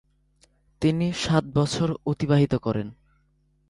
তিনি 0.81 1.07
সাত 1.13 1.43
বছর 1.53 1.87
অতিবাহিত 2.05 2.53
করেন। 2.55 2.87